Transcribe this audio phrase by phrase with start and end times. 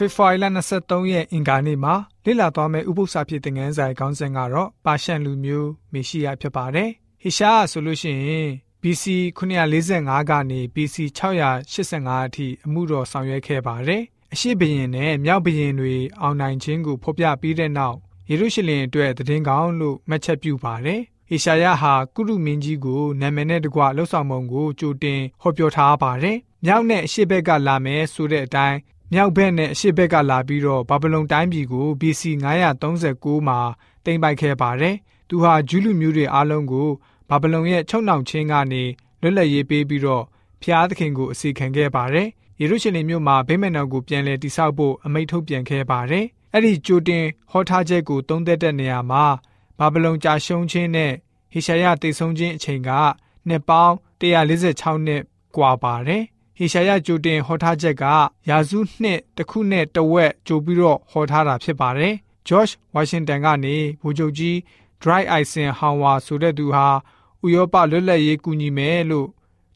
[0.00, 0.46] ဖေဖော်ဝါရီလ
[0.78, 1.94] 23ရက်အင်္ဂါနေ့မှာ
[2.24, 6.90] လေ့လာသွားမယ့်ဥပုသ္စာဖြစ်တဲ့ငန်းဆိုင်ခေါင်းစဉ်ကတော့ပါရှန်လူမျိုးမေရှိယဖြစ်ပါတယ်။
[7.22, 8.48] ဟေရှာဆိုလို့ရှိရင်
[8.82, 9.04] BC
[9.38, 14.02] 945ကနေ BC 685အထိအမှုတော်ဆောင်ရွက်ခဲ့ပါတယ်။
[14.32, 17.96] အရှိဘရင်နဲ့မြောက်ဘရင်တွေအောင်နိုင်ခြင်းကိုဖော်ပြပြီးတဲ့နောက်
[18.30, 28.78] ယေရုရှလင်အတွက်တည်င်းကောင်းလို့မှတ်ချက်ပြုပါတယ်။ဟေရှာယဟာကုရုမင်းကြီးကိုနာမည်နဲ့တကွလှုပ်ဆောင်ပုံကိုကြိုတင်ဟောပြောထားပါတယ်။မြောက်နဲ့အရှေ့ဘက်ကလာမယ်ဆိုတဲ့အတိုင်း
[29.11, 32.21] မြောက်ဘက်နဲ့အရှေ့ဘက်ကလာပြီးတော့ဘာဗလုန်တိုင်းပြည်ကို BC
[32.83, 33.59] 939မှာ
[34.05, 34.95] တင်ပိုက်ခဲ့ပါတယ်။
[35.29, 36.89] သူဟာဂျူးလူမျိုးတွေအားလုံးကို
[37.29, 38.83] ဘာဗလုန်ရဲ့ချုပ်နှောင်ခြင်းကနေ
[39.21, 40.23] လွတ်လပ်ရေးပေးပြီးတော့
[40.61, 42.27] ဖျားသခင်ကိုအစီခံခဲ့ပါတယ်။
[42.59, 49.25] ယေရုရှလင်မြို့မှာဗိမာန်တော်ကိုပြန်လည်တည်ဆောက်ဖို့အမိန့်ထုတ်ပြန်ခဲ့ပါတယ်။အဲ့ဒီကြိုတင်ဟောထားချက်ကိုသုံးသက်တဲ့နေရာမှာ
[49.79, 51.13] ဘာဗလုန်ကြာရှုံးခြင်းနဲ့
[51.51, 52.89] ဟေရှာယတည်ဆုံခြင်းအချိန်က
[53.47, 55.21] နှစ်ပေါင်း146နှစ်
[55.57, 56.23] กว่าပါတယ်။
[56.62, 58.04] ဟေရှာယကြိုတင်ဟောထားချက်က
[58.48, 62.14] ရာစုနှစ်တစ်ခုနဲ့တဝက်ကြိုပြီးတော့ဟောထားတာဖြစ်ပါတယ်။
[62.48, 64.56] George Washington ကနေဗိုလ်ချုပ်ကြီး
[65.02, 66.86] Dry Eisenhower ဆိုတဲ့သူဟာ
[67.44, 69.28] ဥရောပလွတ်လပ်ရေးကူညီမယ်လို့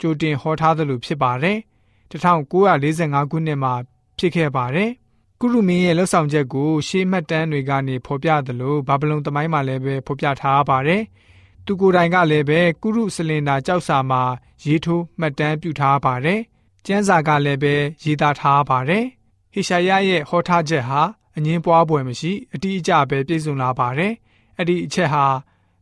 [0.00, 1.58] ကြိုတင်ဟောထားသလိုဖြစ်ပါတယ်။
[2.10, 3.74] 1945ခုနှစ်မှာ
[4.18, 4.90] ဖြစ်ခဲ့ပါတယ်။
[5.40, 11.02] ကုရုမင်းရဲ့လှုပ်ဆောင်ချက်ကိုရှေးမှတ်တမ်းတွေကနေဖော်ပြသလိုဘာဗလုန်သမိုင်းမှာလည်းပဲဖော်ပြထားပါတယ်။
[11.66, 14.22] သူကိုယ်တိုင်ကလည်းပဲကုရုစလင်ဒါကြောက်စာမှာ
[14.64, 16.42] ရေးထိုးမှတ်တမ်းပြုထားပါတယ်။
[16.86, 19.04] ကျမ်းစာကလည်းပဲရေးသားထားပါတယ်။
[19.52, 21.00] ဟေရှာယရဲ့ဟောထားချက်ဟာ
[21.36, 24.12] အငင်းပွားပွဲမရှိအတိအကျပဲပြည့်စုံလာပါတယ်။
[24.56, 25.26] အဲ့ဒီအချက်ဟာ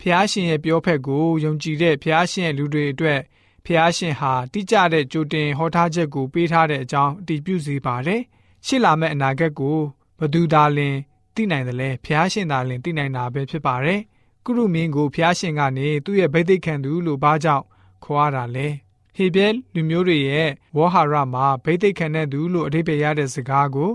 [0.00, 3.20] ဖျားရှင်ရဲ့ပြောဖက်ကိုယုံကြည်တဲ့ဖျားရှင်ရဲ့လူတွေအတွက်
[3.66, 8.20] ဖျားရှင်ဟာတိကျတဲ့ကြိုတင်ဟောထားချက်ကိုပေးထားတဲ့အကြောင်းအတည်ပြုစေပါတယ်။
[8.66, 9.78] ရှေ့လာမယ့်အနာဂတ်ကို
[10.18, 10.96] ဘသူသာလင်
[11.34, 14.00] သိနိုင်တယ်လဲဖျားရှင်သာလင်သိနိုင်တာပဲဖြစ်ပါတယ်
[14.44, 17.64] ကုရုမင်းကိုဖျားရှင်ကနေသူ့ရဲ့ဗိသိက်ခံသူလို့ဘာကြောင့်
[18.04, 18.68] ခေါ်ရတာလဲ
[19.16, 23.90] ဟေဘဲလူမျိုးတွေရဲ့ဝေါဟာရမှာဗိသိက်ခံတဲ့သူလို့အဓိပ္ပာယ်ရတဲ့စကားကို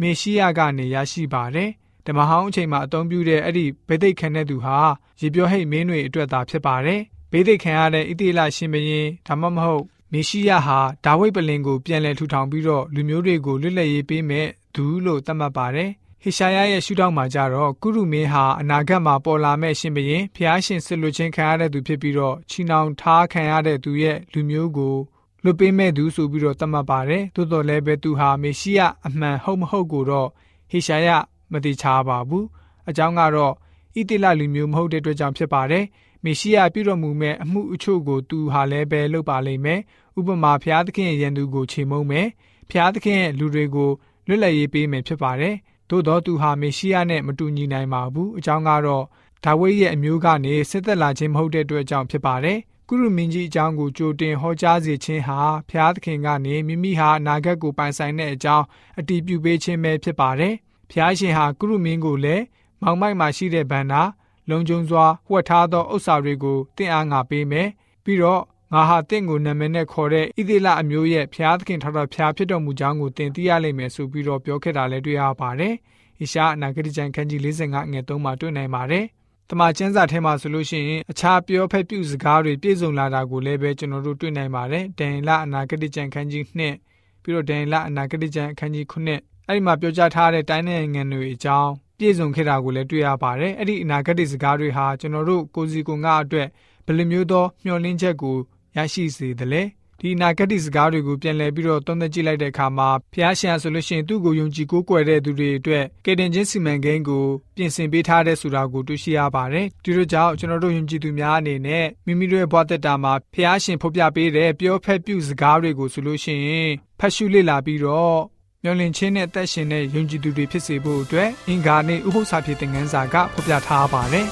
[0.00, 1.70] မေရှိယကနေရရှိပါတယ်
[2.06, 4.78] ဓမ္မဟောင်းအချိန်မှာအသုံးပြုတဲ့အဲ့ဒီဗိသိက်ခံတဲ့သူဟာ
[5.20, 7.00] ရေပြောဟိတ်မင်းတွေအတွက်သာဖြစ်ပါတယ်
[7.32, 15.90] ဗိသိက်ခံရတဲ့ဣတိလရှင်ဘရင်ဒါမှမဟုတ်မေရှိယဟာဒါဝိဒ်ပလင်ကိုပြန်လည်ထူထောင်ပြီးတော့လူမျိုးတွေကိုလွတ်လပ်ရေးပေးမဲ့သူလို့သတ်မှတ်ပါတယ်။
[16.24, 24.96] ဟေရှာယရဲ့ရှုထောင့်မှာကြတော့ကုရုမင်းဟာအနာဂတ်မှာပေါ်လာမဲ့ရှင်ဘရင်ဖျားရှင်ဆစ်လွတ်ခြင်းခံရတဲ့သူဖြစ်ပြီးတော့ချီနှောင်ထားခံရတဲ့သူရဲ့လူမျိုးကို
[25.44, 30.28] လွတ်ပေးမဲ့သူဆိုပြီးတော့သတ်မှတ်ပါတယ်။သို့တော်လည်းပဲသူဟာမေရှိယအမှန်ဟုတ်မဟုတ်ကိုတော့
[30.70, 31.08] ဟေရှာယ
[31.52, 32.44] မသိချပါဘူး။
[32.88, 33.54] အကြောင်းကတော့
[33.98, 35.84] ဣတိလလူမျိုးမဟုတ်တဲ့အတွက်ကြောင့်ဖြစ်ပါတယ်။
[36.24, 39.80] မေရှိယပြုတော်မူမဲ့အမှုအချို့ကိုသူဟာလည်းပဲလုပ်ပါလိမ့်မယ်။
[40.18, 42.28] ဥပမာဖျားသခင်ရဲ့ရန်သူကိုချေမှုန်းမယ်
[42.70, 43.90] ဖျားသခင်ရဲ့လူတွေကို
[44.26, 45.54] လွတ်လပ်ရေးပေးမယ်ဖြစ်ပါတယ်
[45.92, 49.04] သို့တော့သူဟာမေရှိယနဲ့မတူညီနိုင်ပါဘူးအကြောင်းကတော့
[49.44, 52.58] ဒါဝိဒ်ရဲ့အမျိုးကနေစစ်သက်လာခြင်းမဟုတ်တဲ့အတွက်ကြောင့်ဖြစ်ပါတယ်
[52.88, 58.64] ကုရုမင်းကြီးအကြောင်းကိုကြိုတင်ဟောကြားစေခြင်းဟာဖျားသခင်ကနေမိမိဟာအနာဂတ်ကိုပိုင်ဆိုင်တဲ့အကြောင်း
[58.98, 60.54] အတည်ပြုပေးခြင်းပဲဖြစ်ပါတယ်
[60.90, 62.44] ဖျားရှင်ဟာကုရုမင်းကိုလည်း
[62.82, 64.02] မောင်မိုက်မှာရှိတဲ့ဗန္နာ
[64.48, 67.68] လုံခြုံစွာဝှက်ထားသောဥစ္စာတွေကိုတင့်အားငါပေးမယ်
[68.04, 68.42] ပြီးတော့
[68.74, 75.74] ငါဟာတင့်ကိုနာမည်နဲ့ခေါ်တဲ့ဣသေလအမျိုးရဲ့ဖျားသခင်ထာတော်ဖျားဖြစ်တော်မူကြောင်းကိုသင်သိရလိမ့်မယ်ဆိုပြီးတော့ပြောခဲ့တာလည်းတွေ့ရပါတယ်။
[76.20, 79.04] ဣရှာအနာဂတိကျမ်းခန်းကြီး45ငွေ3မှာတွေ့နိုင်ပါတယ်။
[79.50, 96.48] တမန်ကျမ်းစာထဲမှာဆိုလို့ရှိရင်အခြားပြောဖက်ပြုစကားတွေပြည့်စုံလာတာကိုလည်းပဲကျွန်တော်တို့တွေ့နိုင်ပါတယ်။ဒန်လအနာဂတိကျမ်းခန်းကြီး2ပြီးတော့ဒန်လအနာဂတိကျမ်းခန်းကြီး9အဲ့ဒီမှာပြောကြားထားတဲ့တိုင်းနိုင်ငံတွေအကြောင်းပြည့်စုံခဲ့တာကိုလည်းတွေ့ရပါတယ်။အဲ့ဒီအနာဂတ်စကားတွေဟာကျွန်တော်တို့ကိုစီကိုငါအတွက်
[96.86, 98.36] ဘယ်လိုမျိုးသောမျှော်လင့်ချက်ကို
[98.76, 99.62] ရရှိစေသလဲ
[100.00, 107.24] ဒီနာဂတိစကားတွေကိုပြန်လည်ပြီးတော့သုံးသပ်ကြည့်လိုက်တဲ့အခါမှာဘုရားရှင်ဆိုလို့ရှိရင်သူ့ကိုယုံကြည်ကိုးကွယ်တဲ့သူတွေအတွက်ကယ်တင်ခြင်းစီမံကိန်းကို
[107.56, 118.20] ပြင်ဆင်ပေးထားတဲ့ဆိုတာကိုတွေ့ရှိရပါတယ်ဒီလိုကြောင့်ကျွန်တော်တို့ယုံကြည်သူများအနေနဲ့မိမိတို့ရဲ့ဘဝတက်တာမှာဘုရားရှင်ဖော်ပြပေးတဲ့ပြောဖက်ပြုစကားတွေကိုဆိုလို့ရှိရင်ဖတ်ရှုလေ့လာပြီးတော့
[118.62, 124.28] မျော်လင့်ခြင်းနဲ့အသက်ရှင်တဲ့ယုံကြည်သူတွေဖြစ်စေဖို့အတွက်အင်္ဂါနဲ့ဥပုသ္စာဖြစ်တဲ့ငန်းစာကဖော်ပြထားပါတယ်